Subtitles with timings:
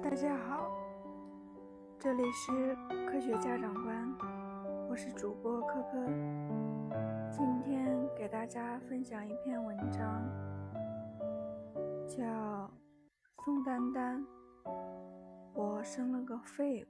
[0.00, 0.70] 大家好，
[1.98, 2.74] 这里是
[3.06, 4.14] 科学家长官，
[4.88, 6.04] 我是主播科科。
[7.30, 10.24] 今天给大家分享一篇文章，
[12.08, 12.24] 叫
[13.48, 14.22] 《宋丹丹，
[15.54, 16.86] 我生了个废物》。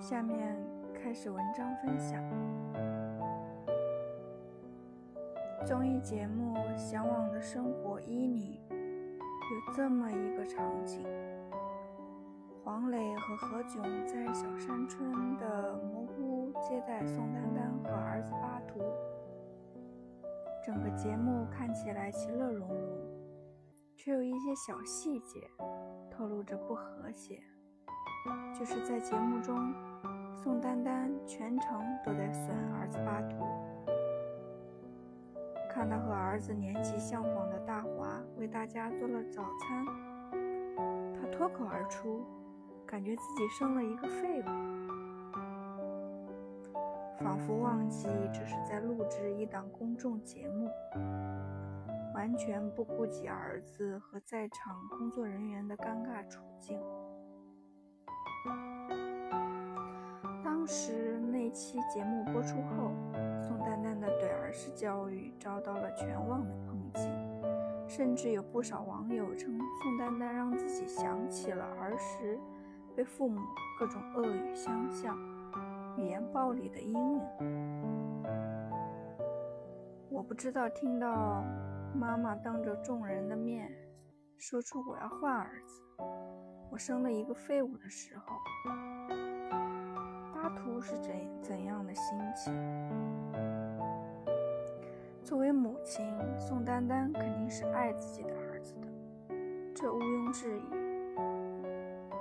[0.00, 0.56] 下面
[0.94, 2.22] 开始文章分享。
[5.66, 8.60] 综艺节目《向往的生活一》里。
[8.70, 11.04] 有这么一个场景：
[12.62, 18.84] 黄磊和何炅在小山村的蘑菇屋接待宋丹丹和儿子巴图。
[20.64, 23.01] 整个节目看起来其乐融融，
[24.04, 25.48] 却有一些小细节
[26.10, 27.40] 透露着不和谐。
[28.52, 29.72] 就是在节目中，
[30.34, 33.46] 宋丹丹全程都在损儿子巴图。
[35.70, 39.86] 看到和儿子年纪相仿的大华为大家做了早餐，
[41.14, 42.26] 他脱口而出，
[42.84, 44.46] 感觉自己生了一个废物，
[47.22, 50.68] 仿佛忘记这是在录制一档公众节目，
[52.14, 56.78] 完全不顾及儿子和在场工作人员的尴尬处境。
[60.44, 62.92] 当时那期节目播出后，
[63.40, 67.08] 宋丹丹的对儿时教育遭到了全网的抨击，
[67.88, 72.38] 甚至有不少网友称宋丹丹让自己想起了儿时
[72.94, 73.40] 被父母
[73.78, 75.18] 各种恶语相向、
[75.96, 77.20] 语言暴力的阴影。
[80.22, 81.42] 我不知道听到
[81.92, 83.68] 妈妈当着众人的面
[84.38, 85.82] 说出我要换儿子，
[86.70, 88.36] 我生了一个废物的时候。
[90.32, 91.12] 巴图是怎
[91.42, 92.54] 怎样的心情？
[95.24, 96.06] 作为母亲，
[96.38, 98.86] 宋丹丹肯定是爱自己的儿子的，
[99.74, 100.62] 这毋庸置疑。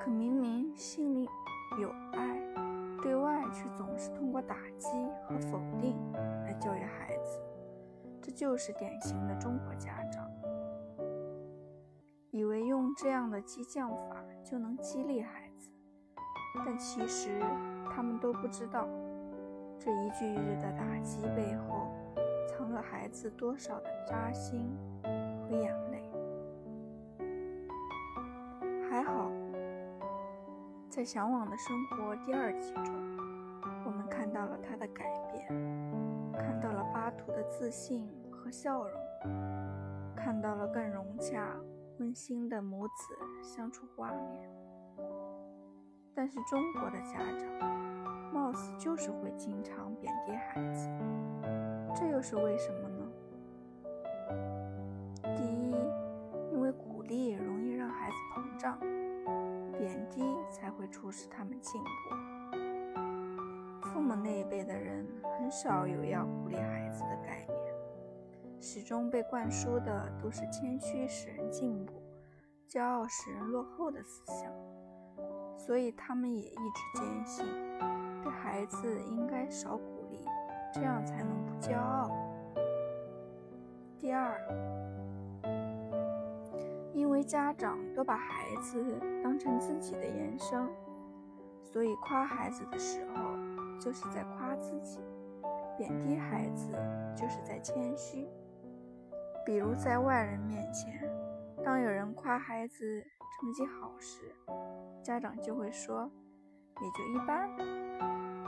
[0.00, 1.28] 可明明心里
[1.78, 2.40] 有爱，
[3.02, 4.88] 对外却总是通过打击
[5.26, 5.94] 和否定
[6.46, 7.51] 来教育孩子，这
[8.32, 10.28] 就是典型的中国家长，
[12.30, 15.70] 以为用这样的激将法就能激励孩子，
[16.64, 17.40] 但其实。
[17.94, 18.88] 他们都不知道，
[19.78, 21.92] 这一句句的打击背后，
[22.48, 26.10] 藏了孩子多少的扎心和眼泪。
[28.88, 29.30] 还好，
[30.88, 32.94] 在《向往的生活》第二季中，
[33.84, 35.46] 我们看到了他的改变，
[36.32, 38.08] 看到了巴图的自信
[38.42, 38.92] 和笑容，
[40.16, 41.54] 看到了更融洽、
[41.98, 42.94] 温馨的母子
[43.42, 44.50] 相处画面。
[46.14, 47.82] 但是中国的家长。
[48.32, 50.88] 貌似就是会经常贬低孩子，
[51.94, 53.06] 这又是为什么呢？
[55.36, 55.76] 第一，
[56.50, 58.78] 因为鼓励容易让孩子膨胀，
[59.76, 61.88] 贬低才会促使他们进步。
[63.88, 65.06] 父母那一辈的人
[65.38, 67.51] 很少有要鼓励孩子的概念，
[68.62, 72.00] 始终被灌输的都是谦虚使人进步，
[72.68, 74.52] 骄傲使人落后的思想，
[75.58, 77.44] 所以他们也一直坚信。
[78.22, 80.24] 对孩子应该少鼓励，
[80.72, 82.08] 这样才能不骄傲。
[83.98, 84.38] 第二，
[86.94, 90.68] 因为家长都把孩子当成自己的延伸，
[91.64, 93.36] 所以夸孩子的时候
[93.80, 95.00] 就是在夸自己，
[95.76, 96.70] 贬低孩子
[97.16, 98.28] 就是在谦虚。
[99.44, 101.08] 比如在外人面前，
[101.64, 103.04] 当有人夸孩子
[103.40, 104.34] 成绩好时，
[105.02, 106.10] 家长就会说。
[106.80, 107.48] 也就一般。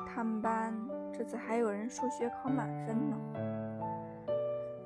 [0.09, 0.75] 他们班
[1.13, 3.17] 这次还有人数学考满分呢，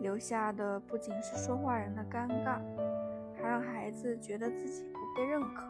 [0.01, 2.61] 留下的不仅是说话人的尴尬，
[3.35, 5.65] 还让孩子觉得自己不被认可。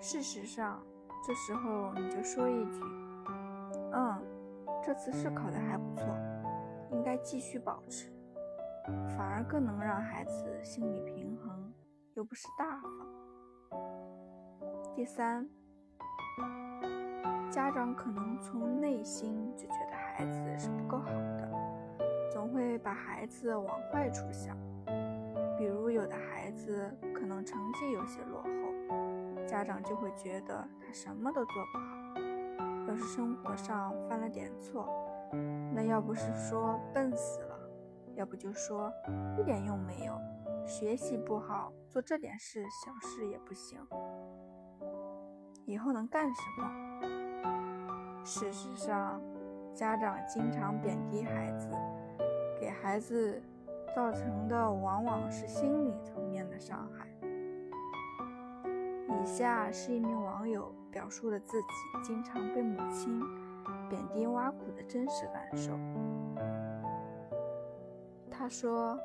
[0.00, 0.82] 事实上，
[1.24, 2.80] 这时候你就说一句
[3.92, 4.20] ：“嗯，
[4.82, 6.04] 这次是考得还不错，
[6.90, 8.10] 应该继续保持。”
[9.16, 11.72] 反而更能让孩子心理平衡，
[12.14, 12.90] 又不失大方。
[14.94, 15.48] 第三。
[17.50, 21.48] 家长可能从内心就觉得孩子是不够好的，
[22.30, 24.56] 总会把孩子往坏处想。
[25.56, 31.86] 比如有的孩子可能成绩有些落后，家长就会觉得他什么都做不好。
[32.88, 34.86] 要是生活上犯了点错，
[35.72, 37.40] 那要不是说笨死，
[38.16, 38.90] 要不就说
[39.38, 40.18] 一点用没有，
[40.66, 43.78] 学习不好，做这点事小事也不行，
[45.66, 46.70] 以后能干什么？
[48.24, 49.20] 事实上，
[49.74, 51.68] 家长经常贬低孩子，
[52.58, 53.40] 给孩子
[53.94, 57.06] 造成的往往是心理层面的伤害。
[59.08, 61.66] 以下是一名网友表述了自己
[62.02, 63.20] 经常被母亲
[63.88, 65.78] 贬低挖苦的真实感受。
[68.46, 68.96] 他说：“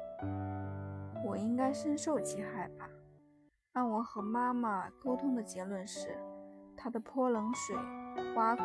[1.25, 2.87] 我应该深受其害吧？
[3.73, 6.15] 按我和妈妈沟通的结论是，
[6.77, 7.75] 他的泼冷水、
[8.35, 8.61] 挖苦、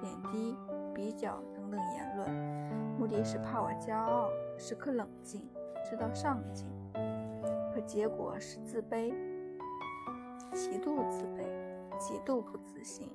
[0.00, 0.56] 贬低、
[0.94, 2.30] 比较等等言论，
[2.96, 5.50] 目的是怕我骄傲，时刻冷静，
[5.84, 6.68] 知道上进，
[7.74, 9.12] 可结果是自卑。”
[10.54, 11.42] 极度自卑，
[11.98, 13.10] 极度不自信，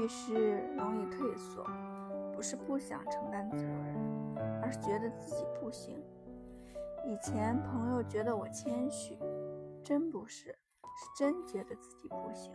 [0.00, 1.64] 遇事容易退缩，
[2.34, 6.02] 不是不想承担责任，而是觉得自己不行。
[7.08, 9.16] 以前朋友觉得我谦虚，
[9.84, 12.52] 真不是，是真觉得自己不行，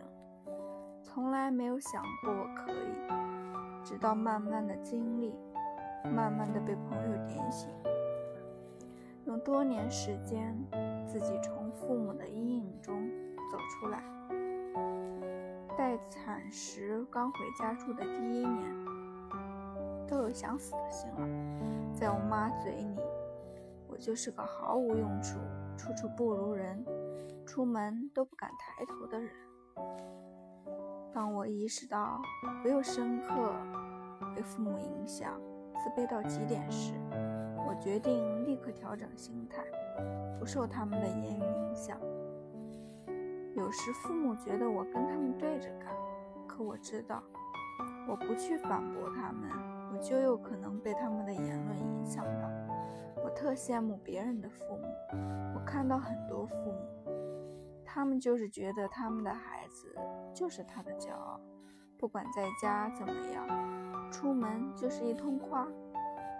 [1.02, 2.76] 从来没有想过我可以。
[3.82, 5.34] 直到慢慢的经历，
[6.04, 7.70] 慢慢的被朋友点醒，
[9.24, 10.54] 用多年时间，
[11.06, 13.10] 自己从父母的阴影中。
[13.50, 14.02] 走出来。
[15.76, 18.86] 待产时刚回家住的第一年，
[20.08, 21.92] 都有想死的心了。
[21.92, 22.96] 在我妈嘴里，
[24.02, 25.38] 就是个毫无用处、
[25.76, 26.84] 处处不如人、
[27.46, 29.30] 出门都不敢抬头的人。
[31.14, 32.20] 当我意识到
[32.64, 33.54] 我又深刻
[34.34, 35.40] 被父母影响、
[35.76, 36.94] 自卑到极点时，
[37.64, 39.62] 我决定立刻调整心态，
[40.40, 41.96] 不受他们的言语影响。
[43.54, 45.94] 有时父母觉得我跟他们对着干，
[46.48, 47.22] 可我知道，
[48.08, 49.48] 我不去反驳他们，
[49.92, 52.50] 我就有可能被他们的言论影响到。
[53.24, 54.86] 我特羡慕别人的父母，
[55.54, 57.12] 我看到很多父母，
[57.84, 59.94] 他们就是觉得他们的孩子
[60.34, 61.40] 就是他的骄傲，
[61.96, 65.66] 不管在家怎么样，出门就是一通夸。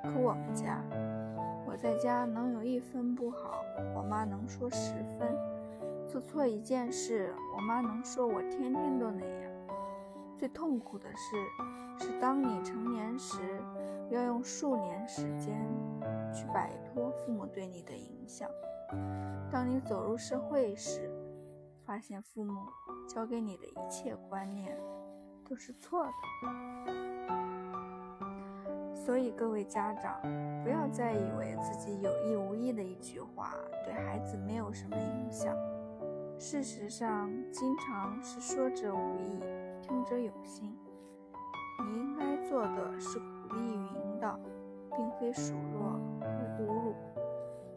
[0.03, 0.83] 可我们家，
[1.65, 3.63] 我在家能有一分不好，
[3.95, 5.37] 我妈能说十分。
[6.05, 9.53] 做错一件事，我妈能说我天天都那样。
[10.37, 13.52] 最痛苦的是，是当你成年时，
[14.13, 15.67] 要用数年时间
[16.33, 18.49] 去摆脱父母对你的影响。
[19.51, 21.11] 当你走入社会时，
[21.85, 22.61] 发现父母
[23.09, 24.79] 教给你的一切观念
[25.49, 26.13] 都是错的。
[28.95, 30.21] 所以，各位家长，
[30.63, 33.53] 不要再以为自己有意无意的一句话
[33.85, 35.57] 对孩子没有什么影响。
[36.39, 39.41] 事实上，经常是说者无意，
[39.83, 40.77] 听者有心。
[41.85, 43.19] 你应该做的是
[43.55, 44.39] 励与引导，
[44.97, 46.27] 并非数落和
[46.59, 46.95] 侮辱。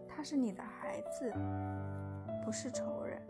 [0.07, 1.33] 他是你的孩子，
[2.43, 3.21] 不是仇人。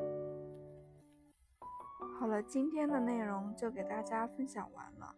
[2.20, 5.14] 好了，今天的内容就给大家分享完了。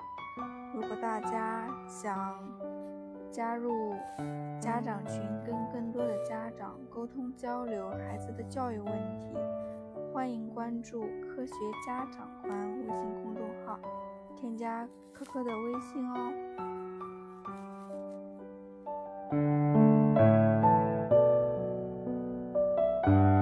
[0.73, 2.39] 如果大家想
[3.31, 3.93] 加入
[4.59, 9.35] 家长群，跟更多的家长沟通交流孩子的教育问题。
[10.13, 11.53] 欢迎关注“科学
[11.85, 12.51] 家长观”
[12.81, 13.79] 微信公众号，
[14.35, 16.76] 添加科科的微信哦。
[19.29, 19.41] thank
[23.07, 23.36] you.